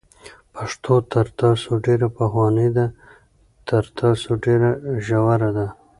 پښتو 0.55 0.93
تر 1.11 1.27
تاسو 1.39 1.71
ډېره 1.85 2.07
پخوانۍ 2.17 2.69
ده، 2.77 2.85
تر 3.67 3.83
تاسو 3.99 4.29
ډېره 4.43 4.69
ژوره 5.05 5.49
ده، 5.57 5.67